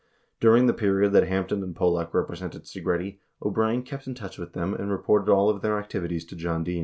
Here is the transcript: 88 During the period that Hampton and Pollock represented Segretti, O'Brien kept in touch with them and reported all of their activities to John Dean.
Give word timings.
88 0.39 0.39
During 0.39 0.65
the 0.65 0.73
period 0.73 1.13
that 1.13 1.27
Hampton 1.27 1.61
and 1.61 1.75
Pollock 1.75 2.11
represented 2.11 2.63
Segretti, 2.63 3.19
O'Brien 3.43 3.83
kept 3.83 4.07
in 4.07 4.15
touch 4.15 4.39
with 4.39 4.53
them 4.53 4.73
and 4.73 4.89
reported 4.89 5.31
all 5.31 5.47
of 5.47 5.61
their 5.61 5.77
activities 5.77 6.25
to 6.25 6.35
John 6.35 6.63
Dean. 6.63 6.79